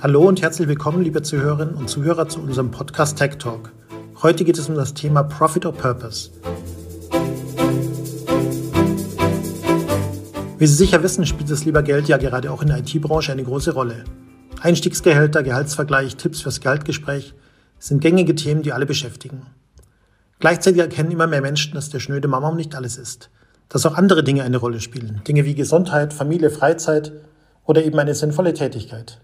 [0.00, 3.72] Hallo und herzlich willkommen, liebe Zuhörerinnen und Zuhörer, zu unserem Podcast Tech Talk.
[4.22, 6.30] Heute geht es um das Thema Profit or Purpose.
[10.56, 13.42] Wie Sie sicher wissen, spielt das lieber Geld ja gerade auch in der IT-Branche eine
[13.42, 14.04] große Rolle.
[14.60, 17.34] Einstiegsgehälter, Gehaltsvergleich, Tipps fürs Gehaltgespräch
[17.80, 19.46] sind gängige Themen, die alle beschäftigen.
[20.38, 23.30] Gleichzeitig erkennen immer mehr Menschen, dass der schnöde Mama nicht alles ist.
[23.68, 25.22] Dass auch andere Dinge eine Rolle spielen.
[25.26, 27.10] Dinge wie Gesundheit, Familie, Freizeit
[27.64, 29.20] oder eben eine sinnvolle Tätigkeit.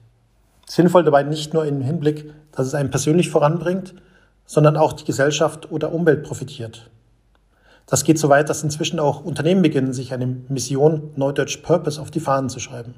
[0.66, 3.94] Sinnvoll dabei nicht nur im Hinblick, dass es einen persönlich voranbringt,
[4.46, 6.90] sondern auch die Gesellschaft oder Umwelt profitiert.
[7.86, 12.10] Das geht so weit, dass inzwischen auch Unternehmen beginnen, sich eine Mission, neudeutsch Purpose, auf
[12.10, 12.94] die Fahnen zu schreiben.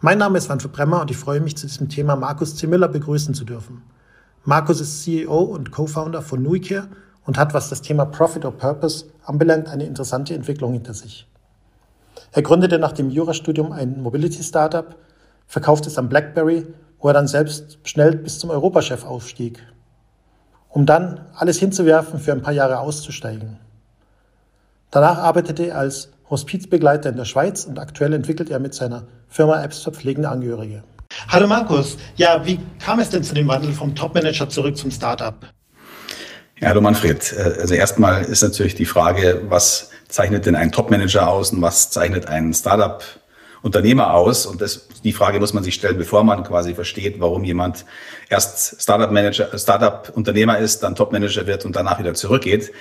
[0.00, 3.34] Mein Name ist Manfred Bremmer und ich freue mich, zu diesem Thema Markus Zimmiller begrüßen
[3.34, 3.82] zu dürfen.
[4.44, 6.88] Markus ist CEO und Co-Founder von Nuicare
[7.24, 11.28] und hat, was das Thema Profit or Purpose anbelangt, eine interessante Entwicklung hinter sich.
[12.32, 14.96] Er gründete nach dem Jurastudium ein Mobility-Startup,
[15.48, 16.66] verkauft es am BlackBerry,
[17.00, 19.60] wo er dann selbst schnell bis zum Europachef aufstieg,
[20.68, 23.58] um dann alles hinzuwerfen, für ein paar Jahre auszusteigen.
[24.90, 29.62] Danach arbeitete er als Hospizbegleiter in der Schweiz und aktuell entwickelt er mit seiner Firma
[29.62, 30.84] Apps für pflegende Angehörige.
[31.28, 35.34] Hallo Markus, ja, wie kam es denn zu dem Wandel vom Topmanager zurück zum Startup?
[36.60, 37.34] Ja, hallo Manfred.
[37.60, 42.26] Also erstmal ist natürlich die Frage, was zeichnet denn ein Topmanager aus und was zeichnet
[42.26, 43.02] ein Startup
[43.62, 44.46] Unternehmer aus?
[44.46, 47.84] Und das, die Frage muss man sich stellen, bevor man quasi versteht, warum jemand
[48.28, 52.72] erst Startup Manager, Startup Unternehmer ist, dann Topmanager wird und danach wieder zurückgeht.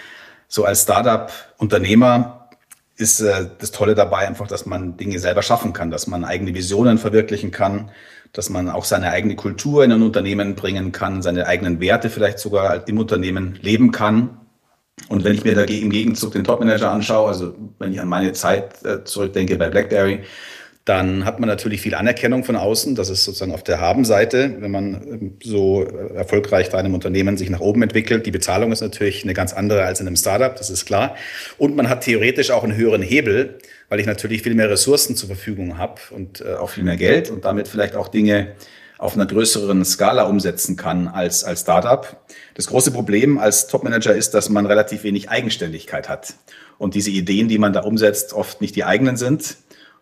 [0.47, 2.49] So als Startup Unternehmer
[2.95, 6.53] ist äh, das Tolle dabei einfach, dass man Dinge selber schaffen kann, dass man eigene
[6.53, 7.91] Visionen verwirklichen kann,
[8.33, 12.39] dass man auch seine eigene Kultur in ein Unternehmen bringen kann, seine eigenen Werte vielleicht
[12.39, 14.41] sogar im Unternehmen leben kann
[15.09, 18.33] und wenn ich mir dagegen im Gegenzug den Topmanager anschaue, also wenn ich an meine
[18.33, 20.23] Zeit äh, zurückdenke bei BlackBerry,
[20.87, 22.95] dann hat man natürlich viel Anerkennung von außen.
[22.95, 27.49] Das ist sozusagen auf der Habenseite, wenn man ähm, so erfolgreich in einem Unternehmen sich
[27.49, 28.25] nach oben entwickelt.
[28.25, 31.15] Die Bezahlung ist natürlich eine ganz andere als in einem Startup, das ist klar.
[31.57, 33.57] Und man hat theoretisch auch einen höheren Hebel,
[33.89, 37.29] weil ich natürlich viel mehr Ressourcen zur Verfügung habe und äh, auch viel mehr Geld
[37.29, 38.55] und damit vielleicht auch Dinge
[38.97, 42.25] auf einer größeren Skala umsetzen kann als, als Startup.
[42.55, 46.35] Das große Problem als Topmanager ist, dass man relativ wenig Eigenständigkeit hat
[46.77, 49.57] und diese Ideen, die man da umsetzt, oft nicht die eigenen sind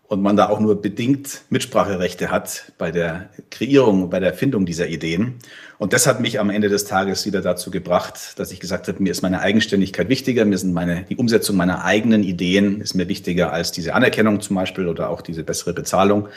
[0.07, 4.87] und man da auch nur bedingt Mitspracherechte hat bei der Kreierung, bei der Erfindung dieser
[4.87, 5.35] Ideen.
[5.77, 9.01] Und das hat mich am Ende des Tages wieder dazu gebracht, dass ich gesagt habe,
[9.01, 13.09] mir ist meine Eigenständigkeit wichtiger, mir sind meine, die Umsetzung meiner eigenen Ideen ist mir
[13.09, 16.29] wichtiger als diese Anerkennung zum Beispiel oder auch diese bessere Bezahlung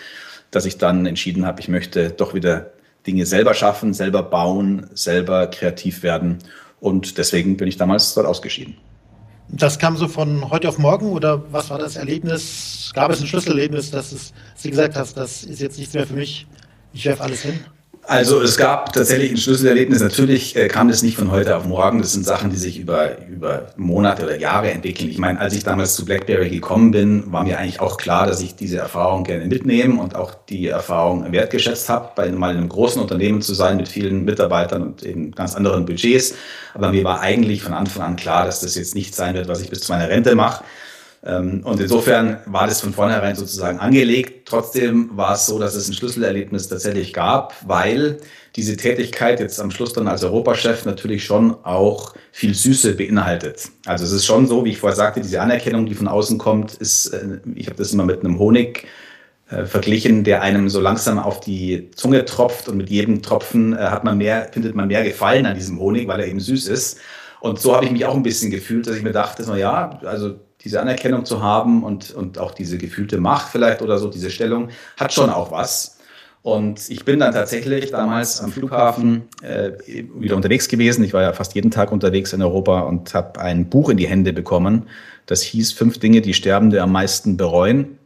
[0.50, 2.72] dass ich dann entschieden habe, ich möchte doch wieder
[3.06, 6.38] Dinge selber schaffen, selber bauen, selber kreativ werden.
[6.80, 8.76] Und deswegen bin ich damals dort ausgeschieden.
[9.50, 12.92] Das kam so von heute auf morgen oder was war das Erlebnis?
[12.94, 16.14] Gab es ein Schlüsselerlebnis, dass es, Sie gesagt hast, das ist jetzt nichts mehr für
[16.14, 16.46] mich,
[16.92, 17.58] ich werfe alles hin?
[18.08, 20.00] Also es gab tatsächlich ein Schlüsselerlebnis.
[20.00, 21.98] Natürlich äh, kam das nicht von heute auf morgen.
[21.98, 25.10] Das sind Sachen, die sich über, über Monate oder Jahre entwickeln.
[25.10, 28.40] Ich meine, als ich damals zu BlackBerry gekommen bin, war mir eigentlich auch klar, dass
[28.40, 32.70] ich diese Erfahrung gerne mitnehmen und auch die Erfahrung wertgeschätzt habe, bei mal in einem
[32.70, 36.32] großen Unternehmen zu sein mit vielen Mitarbeitern und eben ganz anderen Budgets.
[36.72, 39.60] Aber mir war eigentlich von Anfang an klar, dass das jetzt nicht sein wird, was
[39.60, 40.64] ich bis zu meiner Rente mache.
[41.24, 44.46] Ähm, und insofern war das von vornherein sozusagen angelegt.
[44.48, 48.18] Trotzdem war es so, dass es ein Schlüsselerlebnis tatsächlich gab, weil
[48.56, 53.68] diese Tätigkeit jetzt am Schluss dann als Europachef natürlich schon auch viel Süße beinhaltet.
[53.86, 56.74] Also es ist schon so, wie ich vorher sagte, diese Anerkennung, die von außen kommt,
[56.74, 58.86] ist, äh, ich habe das immer mit einem Honig
[59.50, 63.78] äh, verglichen, der einem so langsam auf die Zunge tropft und mit jedem Tropfen äh,
[63.78, 66.98] hat man mehr, findet man mehr Gefallen an diesem Honig, weil er eben süß ist.
[67.40, 69.98] Und so habe ich mich auch ein bisschen gefühlt, dass ich mir dachte, so, ja,
[70.04, 70.36] also
[70.68, 74.68] diese Anerkennung zu haben und, und auch diese gefühlte Macht vielleicht oder so, diese Stellung,
[74.98, 75.96] hat schon auch was.
[76.42, 81.04] Und ich bin dann tatsächlich damals am Flughafen äh, wieder unterwegs gewesen.
[81.04, 84.06] Ich war ja fast jeden Tag unterwegs in Europa und habe ein Buch in die
[84.06, 84.88] Hände bekommen.
[85.24, 87.96] Das hieß Fünf Dinge, die Sterbende am meisten bereuen.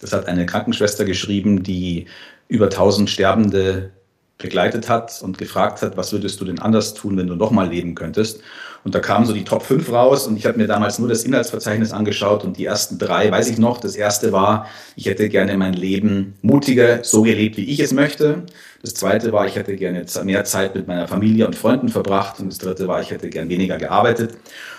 [0.00, 2.06] Das hat eine Krankenschwester geschrieben, die
[2.48, 3.90] über 1000 Sterbende
[4.38, 7.94] begleitet hat und gefragt hat, was würdest du denn anders tun, wenn du nochmal leben
[7.94, 8.40] könntest?
[8.84, 11.24] Und da kamen so die Top 5 raus und ich habe mir damals nur das
[11.24, 13.78] Inhaltsverzeichnis angeschaut und die ersten drei weiß ich noch.
[13.80, 14.66] Das erste war,
[14.96, 18.44] ich hätte gerne mein Leben mutiger so gelebt, wie ich es möchte.
[18.82, 22.38] Das zweite war, ich hätte gerne mehr Zeit mit meiner Familie und Freunden verbracht.
[22.40, 24.38] Und das dritte war, ich hätte gern weniger gearbeitet.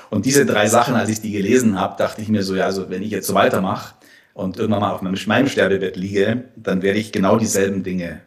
[0.09, 2.89] Und diese drei Sachen, als ich die gelesen habe, dachte ich mir so, ja, also
[2.89, 3.95] wenn ich jetzt so weitermache
[4.33, 5.17] und irgendwann mal auf meinem
[5.47, 8.21] Sterbebett liege, dann werde ich genau dieselben Dinge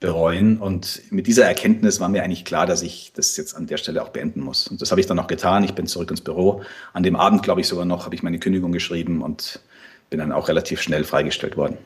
[0.00, 0.58] bereuen.
[0.58, 4.02] Und mit dieser Erkenntnis war mir eigentlich klar, dass ich das jetzt an der Stelle
[4.02, 4.68] auch beenden muss.
[4.68, 5.64] Und das habe ich dann auch getan.
[5.64, 6.62] Ich bin zurück ins Büro.
[6.92, 9.60] An dem Abend, glaube ich, sogar noch, habe ich meine Kündigung geschrieben und
[10.10, 11.78] bin dann auch relativ schnell freigestellt worden.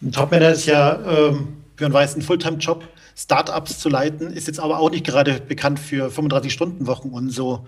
[0.00, 2.84] Ein Topmanager ist ja ähm, Björn Weiß, ein Fulltime-Job,
[3.16, 7.66] Startups zu leiten, ist jetzt aber auch nicht gerade bekannt für 35-Stunden-Wochen und so.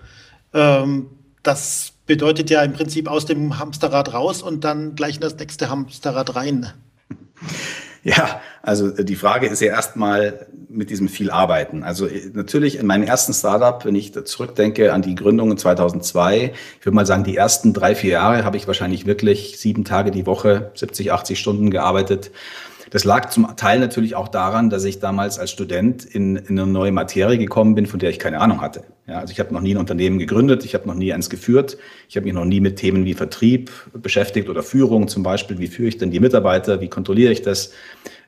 [0.53, 1.07] Ähm,
[1.43, 5.69] das bedeutet ja im Prinzip aus dem Hamsterrad raus und dann gleich in das nächste
[5.69, 6.71] Hamsterrad rein.
[8.03, 11.83] Ja, also äh, die Frage ist ja erstmal mit diesem viel Arbeiten.
[11.83, 16.53] Also äh, natürlich in meinem ersten Startup, wenn ich zurückdenke an die Gründung in 2002,
[16.79, 20.11] ich würde mal sagen, die ersten drei, vier Jahre habe ich wahrscheinlich wirklich sieben Tage
[20.11, 22.31] die Woche, 70, 80 Stunden gearbeitet.
[22.89, 26.65] Das lag zum Teil natürlich auch daran, dass ich damals als Student in, in eine
[26.65, 28.83] neue Materie gekommen bin, von der ich keine Ahnung hatte.
[29.07, 31.77] Ja, also ich habe noch nie ein Unternehmen gegründet, ich habe noch nie eins geführt,
[32.07, 35.59] ich habe mich noch nie mit Themen wie Vertrieb beschäftigt oder Führung zum Beispiel.
[35.59, 36.81] Wie führe ich denn die Mitarbeiter?
[36.81, 37.71] Wie kontrolliere ich das?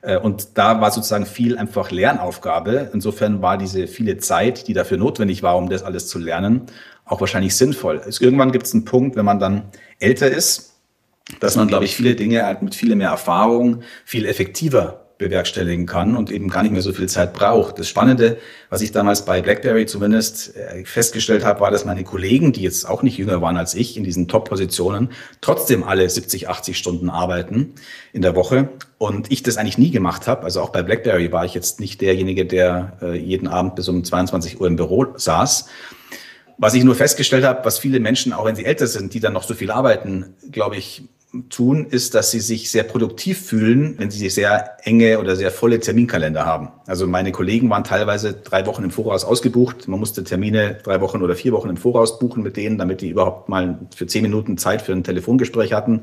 [0.02, 2.90] Äh, und da war sozusagen viel einfach Lernaufgabe.
[2.92, 6.62] Insofern war diese viele Zeit, die dafür notwendig war, um das alles zu lernen,
[7.04, 8.00] auch wahrscheinlich sinnvoll.
[8.20, 9.62] Irgendwann gibt es einen Punkt, wenn man dann
[9.98, 10.73] älter ist,
[11.40, 16.16] dass man, glaube ich, viele Dinge halt mit viel mehr Erfahrung viel effektiver bewerkstelligen kann
[16.16, 17.78] und eben gar nicht mehr so viel Zeit braucht.
[17.78, 18.36] Das Spannende,
[18.68, 22.88] was ich damals bei BlackBerry zumindest äh, festgestellt habe, war, dass meine Kollegen, die jetzt
[22.88, 25.10] auch nicht jünger waren als ich in diesen Top-Positionen,
[25.40, 27.74] trotzdem alle 70, 80 Stunden arbeiten
[28.12, 30.42] in der Woche und ich das eigentlich nie gemacht habe.
[30.42, 34.02] Also auch bei BlackBerry war ich jetzt nicht derjenige, der äh, jeden Abend bis um
[34.02, 35.68] 22 Uhr im Büro saß.
[36.58, 39.32] Was ich nur festgestellt habe, was viele Menschen, auch wenn sie älter sind, die dann
[39.32, 41.02] noch so viel arbeiten, glaube ich,
[41.48, 45.80] tun, ist, dass sie sich sehr produktiv fühlen, wenn sie sehr enge oder sehr volle
[45.80, 46.68] Terminkalender haben.
[46.86, 49.88] Also meine Kollegen waren teilweise drei Wochen im Voraus ausgebucht.
[49.88, 53.08] Man musste Termine drei Wochen oder vier Wochen im Voraus buchen mit denen, damit die
[53.08, 56.02] überhaupt mal für zehn Minuten Zeit für ein Telefongespräch hatten.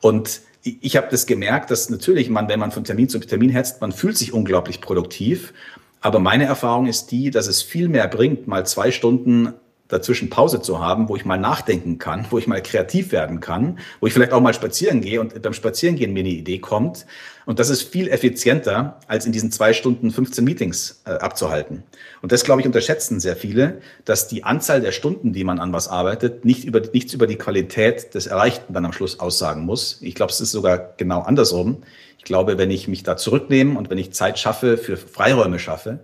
[0.00, 3.80] Und ich habe das gemerkt, dass natürlich man, wenn man von Termin zu Termin hetzt,
[3.80, 5.52] man fühlt sich unglaublich produktiv.
[6.00, 9.54] Aber meine Erfahrung ist die, dass es viel mehr bringt, mal zwei Stunden
[9.88, 13.78] dazwischen Pause zu haben, wo ich mal nachdenken kann, wo ich mal kreativ werden kann,
[14.00, 17.06] wo ich vielleicht auch mal spazieren gehe und beim Spazierengehen mir eine Idee kommt.
[17.44, 21.84] Und das ist viel effizienter, als in diesen zwei Stunden 15 Meetings äh, abzuhalten.
[22.20, 25.72] Und das, glaube ich, unterschätzen sehr viele, dass die Anzahl der Stunden, die man an
[25.72, 29.98] was arbeitet, nicht über, nichts über die Qualität des Erreichten dann am Schluss aussagen muss.
[30.00, 31.84] Ich glaube, es ist sogar genau andersrum.
[32.18, 36.00] Ich glaube, wenn ich mich da zurücknehme und wenn ich Zeit schaffe, für Freiräume schaffe,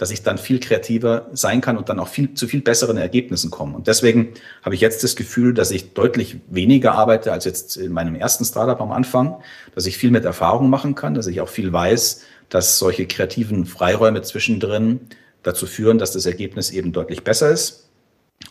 [0.00, 3.50] dass ich dann viel kreativer sein kann und dann auch viel zu viel besseren Ergebnissen
[3.50, 3.76] komme.
[3.76, 4.32] Und deswegen
[4.62, 8.46] habe ich jetzt das Gefühl, dass ich deutlich weniger arbeite als jetzt in meinem ersten
[8.46, 9.42] Startup am Anfang,
[9.74, 13.66] dass ich viel mit Erfahrung machen kann, dass ich auch viel weiß, dass solche kreativen
[13.66, 15.00] Freiräume zwischendrin
[15.42, 17.90] dazu führen, dass das Ergebnis eben deutlich besser ist.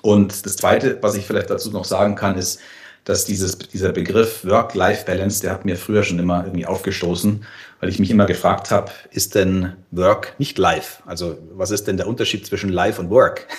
[0.04, 2.60] Und das Zweite, was ich vielleicht dazu noch sagen kann, ist,
[3.06, 7.44] dass dieses, dieser Begriff Work-Life-Balance, der hat mir früher schon immer irgendwie aufgestoßen,
[7.80, 11.02] weil ich mich immer gefragt habe, ist denn Work nicht Life?
[11.06, 13.48] Also was ist denn der Unterschied zwischen Life und Work?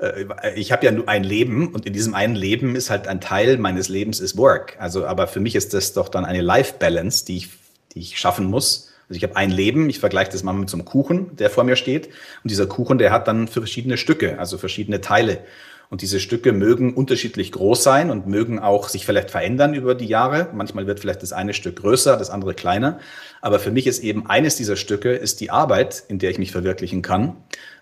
[0.00, 3.20] Äh, ich habe ja nur ein Leben und in diesem einen Leben ist halt ein
[3.20, 4.76] Teil meines Lebens ist Work.
[4.78, 7.48] Also aber für mich ist das doch dann eine Life-Balance, die ich,
[7.94, 8.92] die ich schaffen muss.
[9.08, 11.64] Also ich habe ein Leben, ich vergleiche das mal mit so einem Kuchen, der vor
[11.64, 12.06] mir steht.
[12.06, 15.40] Und dieser Kuchen, der hat dann verschiedene Stücke, also verschiedene Teile.
[15.90, 20.06] Und diese Stücke mögen unterschiedlich groß sein und mögen auch sich vielleicht verändern über die
[20.06, 20.48] Jahre.
[20.52, 22.98] Manchmal wird vielleicht das eine Stück größer, das andere kleiner.
[23.40, 26.52] Aber für mich ist eben eines dieser Stücke ist die Arbeit, in der ich mich
[26.52, 27.36] verwirklichen kann.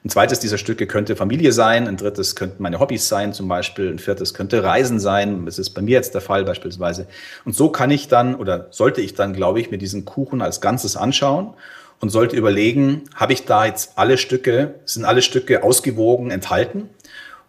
[0.05, 1.89] Ein zweites dieser Stücke könnte Familie sein.
[1.89, 3.91] Ein drittes könnten meine Hobbys sein, zum Beispiel.
[3.91, 5.45] Ein viertes könnte Reisen sein.
[5.45, 7.09] Das ist bei mir jetzt der Fall beispielsweise.
[7.45, 10.61] Und so kann ich dann oder sollte ich dann, glaube ich, mir diesen Kuchen als
[10.61, 11.55] Ganzes anschauen
[12.01, 16.91] und sollte überlegen, habe ich da jetzt alle Stücke, sind alle Stücke ausgewogen enthalten?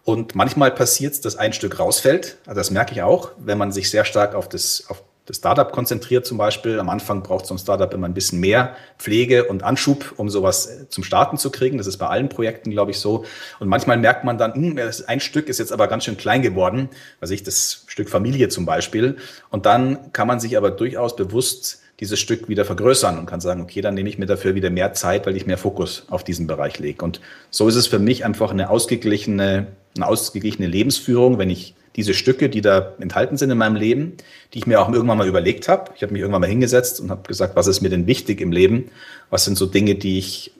[0.08, 2.38] Und manchmal passiert es, dass ein Stück rausfällt.
[2.46, 5.70] Also das merke ich auch, wenn man sich sehr stark auf das, auf das Startup
[5.70, 6.80] konzentriert zum Beispiel.
[6.80, 10.64] Am Anfang braucht so ein Startup immer ein bisschen mehr Pflege und Anschub, um sowas
[10.64, 11.76] äh, zum Starten zu kriegen.
[11.76, 13.26] Das ist bei allen Projekten, glaube ich, so.
[13.60, 16.88] Und manchmal merkt man dann, hm, ein Stück ist jetzt aber ganz schön klein geworden.
[17.20, 19.18] Also ich das Stück Familie zum Beispiel.
[19.50, 23.60] Und dann kann man sich aber durchaus bewusst dieses Stück wieder vergrößern und kann sagen,
[23.60, 26.46] okay, dann nehme ich mir dafür wieder mehr Zeit, weil ich mehr Fokus auf diesen
[26.46, 27.04] Bereich lege.
[27.04, 29.66] Und so ist es für mich einfach eine ausgeglichene
[29.96, 34.16] eine ausgeglichene Lebensführung, wenn ich diese Stücke, die da enthalten sind in meinem Leben,
[34.54, 35.90] die ich mir auch irgendwann mal überlegt habe.
[35.96, 38.52] Ich habe mich irgendwann mal hingesetzt und habe gesagt, was ist mir denn wichtig im
[38.52, 38.90] Leben?
[39.30, 40.52] Was sind so Dinge, die ich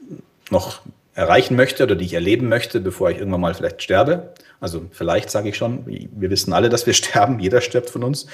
[0.50, 0.80] noch
[1.14, 4.34] erreichen möchte oder die ich erleben möchte, bevor ich irgendwann mal vielleicht sterbe?
[4.60, 8.26] Also vielleicht sage ich schon, wir wissen alle, dass wir sterben, jeder stirbt von uns.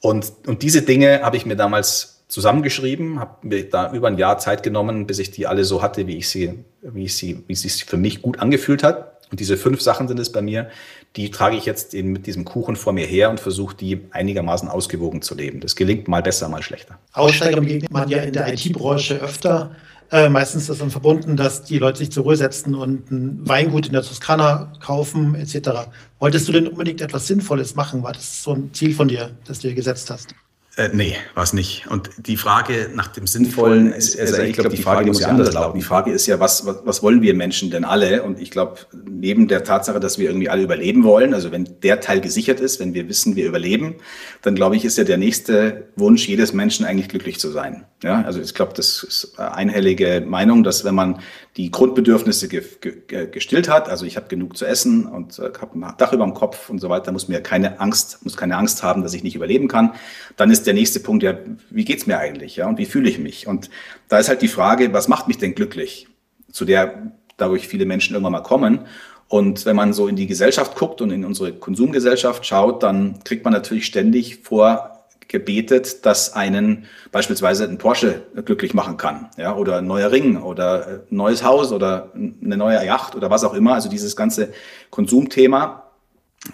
[0.00, 4.38] Und, und diese Dinge habe ich mir damals zusammengeschrieben, habe mir da über ein Jahr
[4.38, 7.52] Zeit genommen, bis ich die alle so hatte, wie ich sie, wie ich sie, wie
[7.52, 9.11] es sich für mich gut angefühlt hat.
[9.32, 10.68] Und diese fünf Sachen sind es bei mir,
[11.16, 14.68] die trage ich jetzt in, mit diesem Kuchen vor mir her und versuche, die einigermaßen
[14.68, 15.60] ausgewogen zu leben.
[15.60, 16.98] Das gelingt mal besser, mal schlechter.
[17.14, 19.74] Aussteiger begegnet man ja in der IT-Branche öfter.
[20.10, 23.48] Äh, meistens ist das dann verbunden, dass die Leute sich zur Ruhe setzen und ein
[23.48, 25.88] Weingut in der Toskana kaufen etc.
[26.18, 28.02] Wolltest du denn unbedingt etwas Sinnvolles machen?
[28.02, 30.34] War das so ein Ziel von dir, das du dir gesetzt hast?
[30.76, 31.86] Äh, nee, war es nicht.
[31.88, 35.52] Und die Frage nach dem Sinnvollen ist, also ich glaube, die Frage muss ja anders
[35.52, 35.78] lauten.
[35.78, 38.22] Die Frage ist ja, was, was, was wollen wir Menschen denn alle?
[38.22, 42.00] Und ich glaube, neben der Tatsache, dass wir irgendwie alle überleben wollen, also wenn der
[42.00, 43.96] Teil gesichert ist, wenn wir wissen, wir überleben,
[44.40, 47.84] dann glaube ich, ist ja der nächste Wunsch jedes Menschen eigentlich glücklich zu sein.
[48.02, 51.20] Ja, also ich glaube, das ist einhellige Meinung, dass wenn man
[51.56, 55.78] die Grundbedürfnisse ge ge gestillt hat, also ich habe genug zu essen und äh, habe
[55.78, 58.82] ein Dach über dem Kopf und so weiter, muss mir keine Angst, muss keine Angst
[58.82, 59.92] haben, dass ich nicht überleben kann,
[60.36, 61.36] dann ist der nächste Punkt ja,
[61.70, 63.46] wie geht's mir eigentlich, ja, und wie fühle ich mich?
[63.48, 63.68] Und
[64.08, 66.06] da ist halt die Frage, was macht mich denn glücklich?
[66.50, 68.86] Zu der dadurch viele Menschen irgendwann mal kommen.
[69.28, 73.44] Und wenn man so in die Gesellschaft guckt und in unsere Konsumgesellschaft schaut, dann kriegt
[73.44, 79.78] man natürlich ständig vor gebetet, dass einen beispielsweise ein Porsche glücklich machen kann, ja, oder
[79.78, 83.74] ein neuer Ring oder ein neues Haus oder eine neue Yacht oder was auch immer.
[83.74, 84.52] Also dieses ganze
[84.90, 85.91] Konsumthema,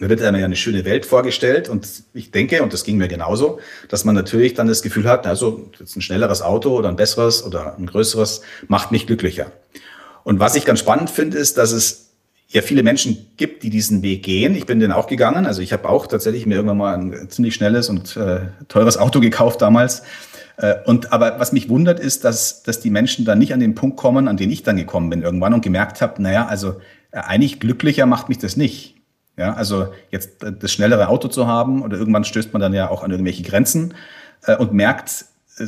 [0.01, 3.09] da wird einem ja eine schöne Welt vorgestellt und ich denke, und das ging mir
[3.09, 6.97] genauso, dass man natürlich dann das Gefühl hat, also jetzt ein schnelleres Auto oder ein
[6.97, 9.51] besseres oder ein größeres macht mich glücklicher.
[10.25, 12.11] Und was ich ganz spannend finde, ist, dass es
[12.49, 14.55] ja viele Menschen gibt, die diesen Weg gehen.
[14.55, 15.47] Ich bin den auch gegangen.
[15.47, 19.21] Also ich habe auch tatsächlich mir irgendwann mal ein ziemlich schnelles und äh, teures Auto
[19.21, 20.03] gekauft damals.
[20.59, 23.75] Äh, und aber was mich wundert ist, dass, dass die Menschen dann nicht an den
[23.75, 26.81] Punkt kommen, an den ich dann gekommen bin irgendwann und gemerkt habe, naja, also
[27.11, 28.98] äh, eigentlich glücklicher macht mich das nicht.
[29.39, 32.91] Ja, also jetzt äh, das schnellere Auto zu haben oder irgendwann stößt man dann ja
[32.91, 33.95] auch an irgendwelche Grenzen
[34.43, 35.27] äh, und merkt,
[35.59, 35.67] äh,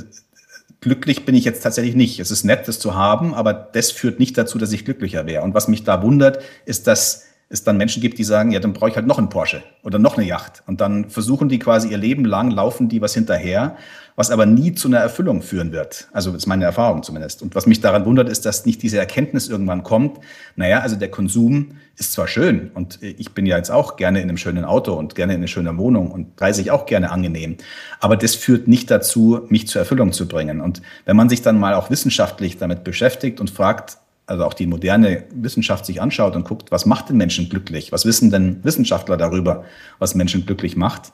[0.81, 2.19] glücklich bin ich jetzt tatsächlich nicht.
[2.19, 5.45] Es ist nett, das zu haben, aber das führt nicht dazu, dass ich glücklicher wäre.
[5.45, 8.73] Und was mich da wundert, ist, dass es dann Menschen gibt, die sagen, ja, dann
[8.73, 10.63] brauche ich halt noch einen Porsche oder noch eine Yacht.
[10.67, 13.77] Und dann versuchen die quasi ihr Leben lang, laufen die was hinterher,
[14.15, 16.09] was aber nie zu einer Erfüllung führen wird.
[16.13, 17.43] Also ist meine Erfahrung zumindest.
[17.43, 20.21] Und was mich daran wundert, ist, dass nicht diese Erkenntnis irgendwann kommt,
[20.55, 24.29] naja, also der Konsum ist zwar schön und ich bin ja jetzt auch gerne in
[24.29, 27.57] einem schönen Auto und gerne in einer schönen Wohnung und reise ich auch gerne angenehm,
[27.99, 30.63] aber das führt nicht dazu, mich zur Erfüllung zu bringen.
[30.63, 33.99] Und wenn man sich dann mal auch wissenschaftlich damit beschäftigt und fragt,
[34.31, 37.91] also auch die moderne Wissenschaft sich anschaut und guckt, was macht den Menschen glücklich?
[37.91, 39.65] Was wissen denn Wissenschaftler darüber,
[39.99, 41.13] was Menschen glücklich macht?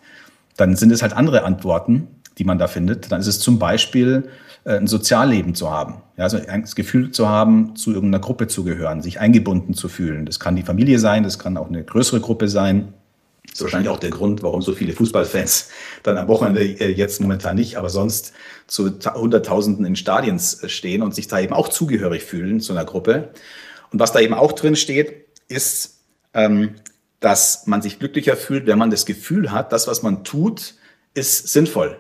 [0.59, 3.11] Dann sind es halt andere Antworten, die man da findet.
[3.11, 4.29] Dann ist es zum Beispiel
[4.65, 6.03] äh, ein Sozialleben zu haben.
[6.19, 10.27] Ja, also das Gefühl zu haben, zu irgendeiner Gruppe zu gehören, sich eingebunden zu fühlen.
[10.27, 12.93] Das kann die Familie sein, das kann auch eine größere Gruppe sein.
[13.47, 15.71] Das ist wahrscheinlich auch der Grund, warum so viele Fußballfans
[16.03, 18.33] dann am Wochenende äh, jetzt momentan nicht, aber sonst
[18.67, 22.85] zu Hunderttausenden in Stadien äh, stehen und sich da eben auch zugehörig fühlen zu einer
[22.85, 23.31] Gruppe.
[23.93, 26.01] Und was da eben auch drin steht, ist,
[26.35, 26.75] ähm,
[27.21, 30.75] dass man sich glücklicher fühlt, wenn man das Gefühl hat, das, was man tut,
[31.15, 31.99] ist sinnvoll.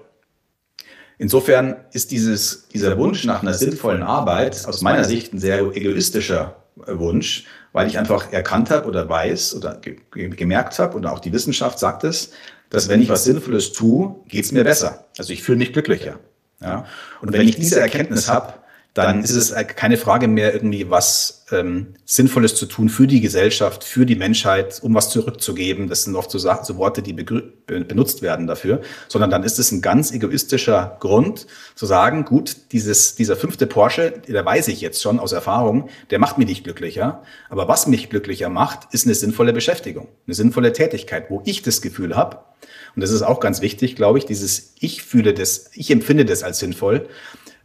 [1.19, 6.63] Insofern ist dieses, dieser Wunsch nach einer sinnvollen Arbeit aus meiner Sicht ein sehr egoistischer
[6.87, 7.45] äh, Wunsch,
[7.77, 9.99] weil ich einfach erkannt habe oder weiß oder ge
[10.31, 12.31] gemerkt habe, und auch die Wissenschaft sagt es,
[12.71, 15.05] dass wenn ich was Sinnvolles tue, geht es mir besser.
[15.19, 16.19] Also ich fühle mich glücklicher.
[16.63, 16.87] Ja?
[17.21, 18.55] Und wenn ich diese Erkenntnis habe,
[18.97, 23.85] dann ist es keine Frage mehr, irgendwie was ähm, Sinnvolles zu tun für die Gesellschaft,
[23.85, 25.89] für die Menschheit, um was zurückzugeben.
[25.89, 29.83] Das sind oft so, so Worte, die benutzt werden dafür, sondern dann ist es ein
[29.83, 35.21] ganz egoistischer Grund zu sagen, gut, dieses, dieser fünfte Porsche, der weiß ich jetzt schon
[35.21, 37.23] aus Erfahrung, der macht mich nicht glücklicher.
[37.51, 41.83] Aber was mich glücklicher macht, ist eine sinnvolle Beschäftigung, eine sinnvolle Tätigkeit, wo ich das
[41.83, 42.39] Gefühl habe,
[42.95, 46.43] und das ist auch ganz wichtig, glaube ich, dieses Ich fühle das, ich empfinde das
[46.43, 47.07] als sinnvoll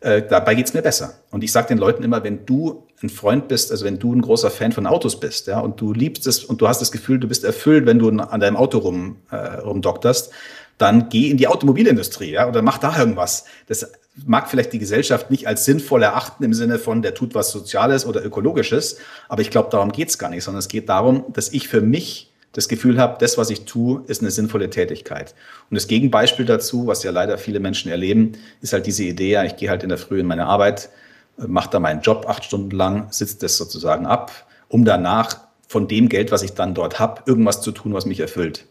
[0.01, 1.13] äh, dabei geht's mir besser.
[1.29, 4.21] Und ich sage den Leuten immer, wenn du ein Freund bist, also wenn du ein
[4.21, 7.19] großer Fan von Autos bist, ja, und du liebst es und du hast das Gefühl,
[7.19, 10.31] du bist erfüllt, wenn du an deinem Auto rum, äh, rumdokterst,
[10.77, 13.45] dann geh in die Automobilindustrie, ja, oder mach da irgendwas.
[13.67, 13.91] Das
[14.25, 18.05] mag vielleicht die Gesellschaft nicht als sinnvoll erachten im Sinne von, der tut was Soziales
[18.05, 18.97] oder Ökologisches,
[19.29, 22.30] aber ich glaube, darum geht's gar nicht, sondern es geht darum, dass ich für mich
[22.53, 25.33] das Gefühl habe, das, was ich tue, ist eine sinnvolle Tätigkeit.
[25.69, 29.43] Und das Gegenbeispiel dazu, was ja leider viele Menschen erleben, ist halt diese Idee, ja,
[29.43, 30.89] ich gehe halt in der Früh in meine Arbeit,
[31.37, 36.09] mache da meinen Job acht Stunden lang, sitze das sozusagen ab, um danach von dem
[36.09, 38.65] Geld, was ich dann dort habe, irgendwas zu tun, was mich erfüllt.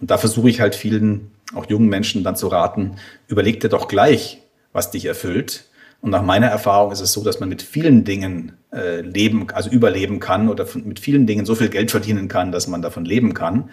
[0.00, 3.88] Und da versuche ich halt vielen, auch jungen Menschen dann zu raten, überleg dir doch
[3.88, 5.64] gleich, was dich erfüllt
[6.00, 9.70] und nach meiner Erfahrung ist es so, dass man mit vielen Dingen äh, leben, also
[9.70, 13.34] überleben kann oder mit vielen Dingen so viel Geld verdienen kann, dass man davon leben
[13.34, 13.70] kann,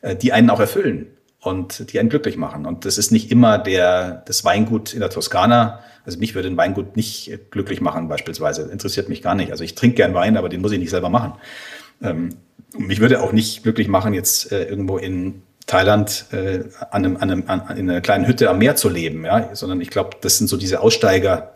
[0.00, 1.06] äh, die einen auch erfüllen
[1.40, 2.66] und die einen glücklich machen.
[2.66, 5.80] Und das ist nicht immer der, das Weingut in der Toskana.
[6.04, 8.62] Also mich würde ein Weingut nicht glücklich machen beispielsweise.
[8.70, 9.52] Interessiert mich gar nicht.
[9.52, 11.34] Also ich trinke gern Wein, aber den muss ich nicht selber machen.
[12.02, 12.30] Ähm,
[12.76, 17.30] mich würde auch nicht glücklich machen, jetzt äh, irgendwo in Thailand äh, an einem, an
[17.30, 20.36] einem, an, in einer kleinen Hütte am Meer zu leben, ja, sondern ich glaube, das
[20.36, 21.52] sind so diese Aussteiger,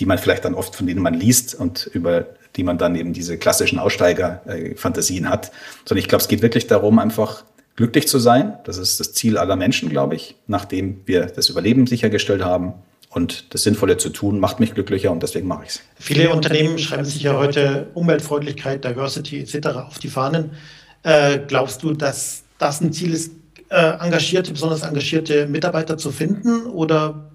[0.00, 2.26] die man vielleicht dann oft, von denen man liest und über
[2.56, 5.52] die man dann eben diese klassischen Aussteiger-Fantasien hat,
[5.84, 7.44] sondern ich glaube, es geht wirklich darum, einfach
[7.76, 8.58] glücklich zu sein.
[8.64, 12.74] Das ist das Ziel aller Menschen, glaube ich, nachdem wir das Überleben sichergestellt haben.
[13.10, 15.80] Und das Sinnvolle zu tun, macht mich glücklicher und deswegen mache ich es.
[15.98, 19.68] Viele Unternehmen schreiben sich ja heute Umweltfreundlichkeit, Diversity etc.
[19.68, 20.50] auf die Fahnen.
[21.04, 23.32] Äh, glaubst du, dass das ein Ziel ist,
[23.70, 26.66] äh, engagierte, besonders engagierte Mitarbeiter zu finden?
[26.66, 27.30] Oder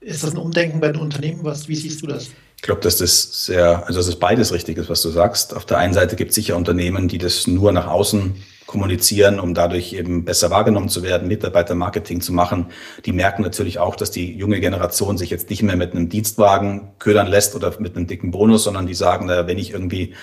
[0.00, 1.40] ist das ein Umdenken bei den Unternehmen?
[1.42, 2.28] Was, wie siehst du das?
[2.56, 5.54] Ich glaube, dass das sehr, also dass es beides richtig ist, was du sagst.
[5.54, 8.34] Auf der einen Seite gibt es sicher Unternehmen, die das nur nach außen
[8.66, 12.66] kommunizieren, um dadurch eben besser wahrgenommen zu werden, Mitarbeitermarketing zu machen.
[13.06, 16.90] Die merken natürlich auch, dass die junge Generation sich jetzt nicht mehr mit einem Dienstwagen
[16.98, 20.14] ködern lässt oder mit einem dicken Bonus, sondern die sagen, na, wenn ich irgendwie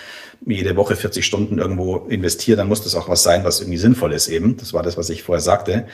[0.45, 4.13] jede Woche 40 Stunden irgendwo investiere, dann muss das auch was sein, was irgendwie sinnvoll
[4.13, 4.57] ist eben.
[4.57, 5.85] Das war das, was ich vorher sagte.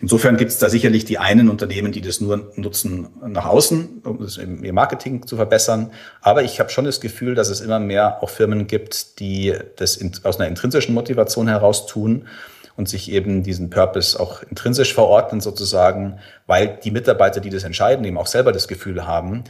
[0.00, 4.20] Insofern gibt es da sicherlich die einen Unternehmen, die das nur nutzen nach außen, um
[4.20, 5.90] das ihr Marketing zu verbessern.
[6.20, 9.98] Aber ich habe schon das Gefühl, dass es immer mehr auch Firmen gibt, die das
[10.24, 12.26] aus einer intrinsischen Motivation heraus tun
[12.76, 18.04] und sich eben diesen Purpose auch intrinsisch verordnen sozusagen, weil die Mitarbeiter, die das entscheiden,
[18.04, 19.44] eben auch selber das Gefühl haben,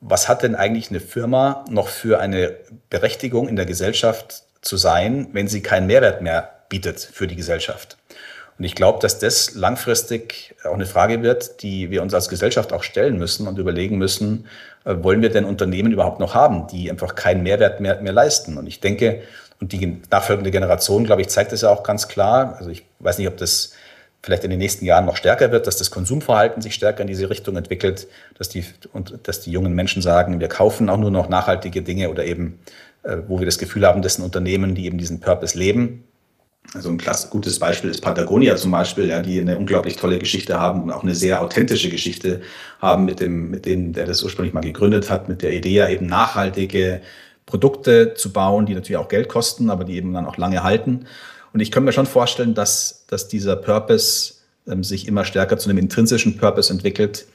[0.00, 2.54] was hat denn eigentlich eine Firma noch für eine
[2.90, 7.96] Berechtigung in der Gesellschaft zu sein, wenn sie keinen Mehrwert mehr bietet für die Gesellschaft?
[8.58, 12.72] Und ich glaube, dass das langfristig auch eine Frage wird, die wir uns als Gesellschaft
[12.72, 14.46] auch stellen müssen und überlegen müssen,
[14.84, 18.58] äh, wollen wir denn Unternehmen überhaupt noch haben, die einfach keinen Mehrwert mehr, mehr leisten?
[18.58, 19.22] Und ich denke,
[19.60, 22.56] und die nachfolgende Generation, glaube ich, zeigt das ja auch ganz klar.
[22.58, 23.72] Also ich weiß nicht, ob das
[24.22, 27.30] vielleicht in den nächsten Jahren noch stärker wird, dass das Konsumverhalten sich stärker in diese
[27.30, 31.28] Richtung entwickelt, dass die, und dass die jungen Menschen sagen, wir kaufen auch nur noch
[31.28, 32.58] nachhaltige Dinge oder eben,
[33.04, 36.04] äh, wo wir das Gefühl haben, das sind Unternehmen, die eben diesen Purpose leben.
[36.74, 40.60] Also ein klasse, gutes Beispiel ist Patagonia zum Beispiel, ja, die eine unglaublich tolle Geschichte
[40.60, 42.42] haben und auch eine sehr authentische Geschichte
[42.80, 46.06] haben mit dem, mit dem, der das ursprünglich mal gegründet hat, mit der Idee eben
[46.06, 47.00] nachhaltige
[47.46, 51.06] Produkte zu bauen, die natürlich auch Geld kosten, aber die eben dann auch lange halten.
[51.52, 54.34] Und ich kann mir schon vorstellen, dass, dass dieser Purpose
[54.66, 57.26] ähm, sich immer stärker zu einem intrinsischen Purpose entwickelt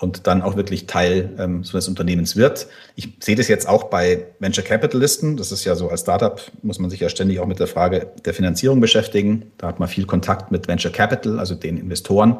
[0.00, 2.66] und dann auch wirklich Teil ähm, so eines Unternehmens wird.
[2.96, 5.36] Ich sehe das jetzt auch bei Venture Capitalisten.
[5.36, 8.08] Das ist ja so, als Startup muss man sich ja ständig auch mit der Frage
[8.24, 9.52] der Finanzierung beschäftigen.
[9.58, 12.38] Da hat man viel Kontakt mit Venture Capital, also den Investoren,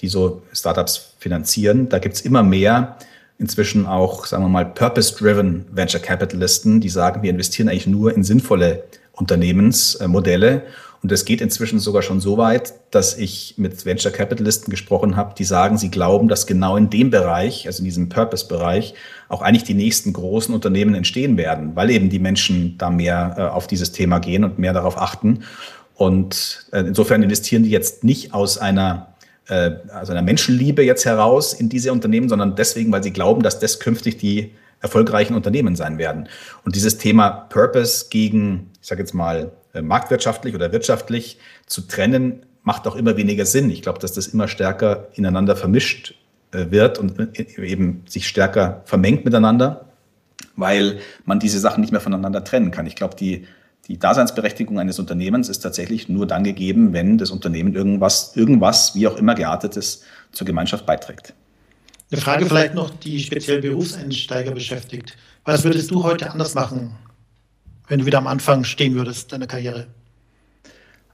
[0.00, 1.88] die so Startups finanzieren.
[1.88, 2.96] Da gibt's immer mehr
[3.38, 8.24] inzwischen auch, sagen wir mal, purpose-driven Venture Capitalisten, die sagen, wir investieren eigentlich nur in
[8.24, 10.62] sinnvolle Unternehmensmodelle.
[11.02, 15.34] Und es geht inzwischen sogar schon so weit, dass ich mit Venture Capitalisten gesprochen habe,
[15.36, 18.94] die sagen, sie glauben, dass genau in dem Bereich, also in diesem Purpose-Bereich,
[19.28, 23.42] auch eigentlich die nächsten großen Unternehmen entstehen werden, weil eben die Menschen da mehr äh,
[23.42, 25.40] auf dieses Thema gehen und mehr darauf achten.
[25.96, 29.12] Und äh, insofern investieren die jetzt nicht aus einer
[29.48, 33.58] äh, also einer Menschenliebe jetzt heraus in diese Unternehmen, sondern deswegen, weil sie glauben, dass
[33.58, 36.28] das künftig die erfolgreichen Unternehmen sein werden.
[36.64, 42.44] Und dieses Thema Purpose gegen, ich sage jetzt mal, äh, marktwirtschaftlich oder wirtschaftlich zu trennen,
[42.62, 43.70] macht auch immer weniger Sinn.
[43.70, 46.14] Ich glaube, dass das immer stärker ineinander vermischt
[46.52, 49.86] äh, wird und äh, eben sich stärker vermengt miteinander,
[50.56, 52.86] weil man diese Sachen nicht mehr voneinander trennen kann.
[52.86, 53.46] Ich glaube, die,
[53.88, 59.06] die Daseinsberechtigung eines Unternehmens ist tatsächlich nur dann gegeben, wenn das Unternehmen irgendwas, irgendwas, wie
[59.08, 61.34] auch immer geartetes, zur Gemeinschaft beiträgt.
[62.12, 65.16] Eine Frage vielleicht noch, die speziell Berufseinsteiger beschäftigt.
[65.46, 66.94] Was würdest du heute anders machen,
[67.88, 69.86] wenn du wieder am Anfang stehen würdest deiner Karriere?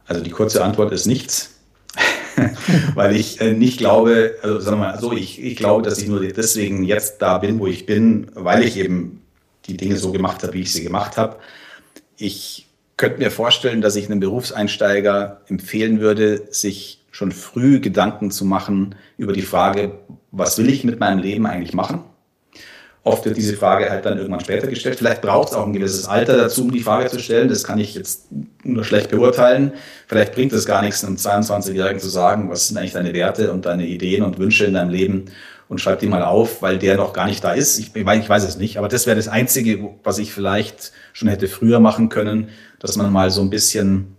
[0.06, 1.54] Also die kurze Antwort ist nichts.
[2.94, 6.08] weil ich äh, nicht glaube, also sagen wir mal so, ich, ich glaube, dass ich
[6.08, 9.22] nur deswegen jetzt da bin, wo ich bin, weil ich eben
[9.66, 11.36] die Dinge so gemacht habe, wie ich sie gemacht habe.
[12.16, 18.44] Ich könnte mir vorstellen, dass ich einem Berufseinsteiger empfehlen würde, sich schon früh Gedanken zu
[18.44, 19.92] machen über die Frage,
[20.30, 22.04] was will ich mit meinem Leben eigentlich machen?
[23.04, 24.96] Oft wird diese Frage halt dann irgendwann später gestellt.
[24.96, 27.48] Vielleicht braucht es auch ein gewisses Alter dazu, um die Frage zu stellen.
[27.48, 28.26] Das kann ich jetzt
[28.64, 29.72] nur schlecht beurteilen.
[30.06, 33.64] Vielleicht bringt es gar nichts, einem 22-Jährigen zu sagen, was sind eigentlich deine Werte und
[33.64, 35.26] deine Ideen und Wünsche in deinem Leben
[35.68, 37.78] und schreib die mal auf, weil der noch gar nicht da ist.
[37.78, 41.48] Ich, ich weiß es nicht, aber das wäre das Einzige, was ich vielleicht schon hätte
[41.48, 44.17] früher machen können, dass man mal so ein bisschen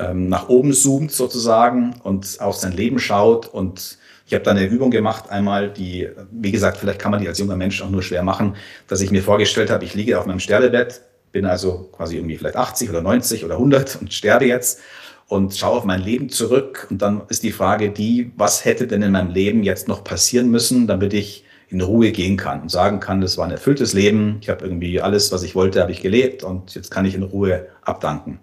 [0.00, 4.64] ähm, nach oben zoomt sozusagen und auf sein Leben schaut und ich habe da eine
[4.64, 8.02] Übung gemacht, einmal, die, wie gesagt, vielleicht kann man die als junger Mensch auch nur
[8.02, 8.54] schwer machen,
[8.86, 12.54] dass ich mir vorgestellt habe, ich liege auf meinem Sterbebett, bin also quasi irgendwie vielleicht
[12.54, 14.80] 80 oder 90 oder 100 und sterbe jetzt
[15.26, 16.86] und schaue auf mein Leben zurück.
[16.90, 20.48] Und dann ist die Frage die, was hätte denn in meinem Leben jetzt noch passieren
[20.48, 24.38] müssen, damit ich in Ruhe gehen kann und sagen kann, das war ein erfülltes Leben,
[24.40, 27.22] ich habe irgendwie alles, was ich wollte, habe ich gelebt und jetzt kann ich in
[27.22, 28.40] Ruhe abdanken.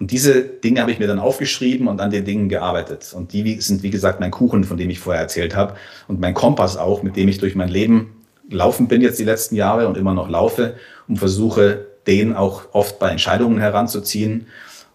[0.00, 3.12] Und diese Dinge habe ich mir dann aufgeschrieben und an den Dingen gearbeitet.
[3.14, 5.74] Und die sind, wie gesagt, mein Kuchen, von dem ich vorher erzählt habe.
[6.06, 8.14] Und mein Kompass auch, mit dem ich durch mein Leben
[8.50, 10.74] laufen bin jetzt die letzten Jahre und immer noch laufe
[11.06, 14.46] und versuche, den auch oft bei Entscheidungen heranzuziehen.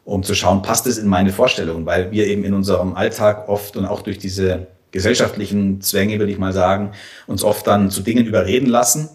[0.05, 3.77] um zu schauen, passt es in meine Vorstellungen, weil wir eben in unserem Alltag oft
[3.77, 6.91] und auch durch diese gesellschaftlichen Zwänge, würde ich mal sagen,
[7.25, 9.07] uns oft dann zu Dingen überreden lassen,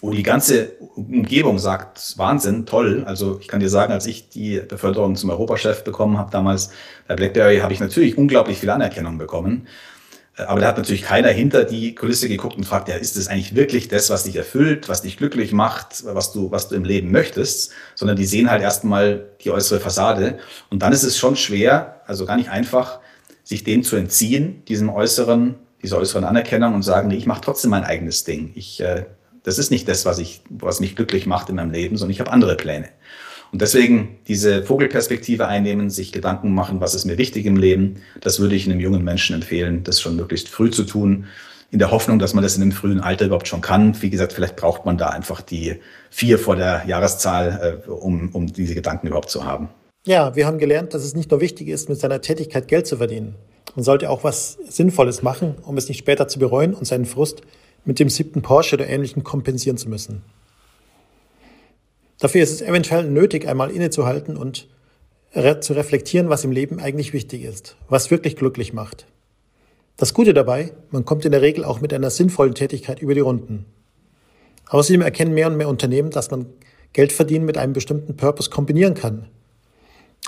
[0.00, 3.04] wo die ganze Umgebung sagt, Wahnsinn, toll.
[3.06, 6.70] Also ich kann dir sagen, als ich die Beförderung zum Europachef bekommen habe damals
[7.08, 9.66] bei BlackBerry, habe ich natürlich unglaublich viel Anerkennung bekommen.
[10.36, 13.54] Aber da hat natürlich keiner hinter die Kulisse geguckt und fragt, ja, ist das eigentlich
[13.54, 17.10] wirklich das, was dich erfüllt, was dich glücklich macht, was du, was du im Leben
[17.10, 20.38] möchtest, sondern die sehen halt erstmal die äußere Fassade.
[20.68, 23.00] Und dann ist es schon schwer, also gar nicht einfach,
[23.44, 27.70] sich dem zu entziehen, diesem äußeren, dieser äußeren Anerkennung und sagen, nee, ich mache trotzdem
[27.70, 28.52] mein eigenes Ding.
[28.56, 29.06] Ich, äh,
[29.46, 32.18] das ist nicht das, was ich, was mich glücklich macht in meinem Leben, sondern ich
[32.20, 32.88] habe andere Pläne.
[33.52, 38.40] Und deswegen diese Vogelperspektive einnehmen, sich Gedanken machen, was ist mir wichtig im Leben, das
[38.40, 41.26] würde ich einem jungen Menschen empfehlen, das schon möglichst früh zu tun,
[41.70, 44.00] in der Hoffnung, dass man das in einem frühen Alter überhaupt schon kann.
[44.02, 45.76] Wie gesagt, vielleicht braucht man da einfach die
[46.10, 49.68] vier vor der Jahreszahl, äh, um, um diese Gedanken überhaupt zu haben.
[50.04, 52.96] Ja, wir haben gelernt, dass es nicht nur wichtig ist, mit seiner Tätigkeit Geld zu
[52.96, 53.36] verdienen.
[53.76, 57.42] Man sollte auch was Sinnvolles machen, um es nicht später zu bereuen und seinen Frust
[57.86, 60.22] mit dem siebten Porsche oder Ähnlichem kompensieren zu müssen.
[62.18, 64.68] Dafür ist es eventuell nötig, einmal innezuhalten und
[65.34, 69.06] re zu reflektieren, was im Leben eigentlich wichtig ist, was wirklich glücklich macht.
[69.96, 73.20] Das Gute dabei, man kommt in der Regel auch mit einer sinnvollen Tätigkeit über die
[73.20, 73.64] Runden.
[74.68, 76.46] Außerdem erkennen mehr und mehr Unternehmen, dass man
[76.92, 79.28] Geld verdienen mit einem bestimmten Purpose kombinieren kann.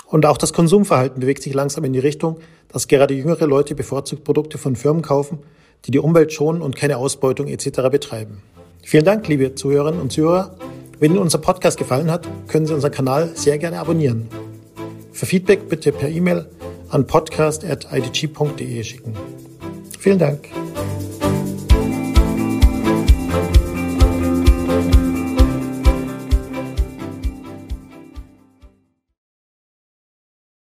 [0.05, 4.23] Und auch das Konsumverhalten bewegt sich langsam in die Richtung, dass gerade jüngere Leute bevorzugt
[4.23, 5.39] Produkte von Firmen kaufen,
[5.85, 7.89] die die Umwelt schonen und keine Ausbeutung etc.
[7.91, 8.41] betreiben.
[8.83, 10.55] Vielen Dank, liebe Zuhörerinnen und Zuhörer.
[10.99, 14.27] Wenn Ihnen unser Podcast gefallen hat, können Sie unseren Kanal sehr gerne abonnieren.
[15.13, 16.45] Für Feedback bitte per E-Mail
[16.89, 19.13] an podcast.idg.de schicken.
[19.99, 20.49] Vielen Dank.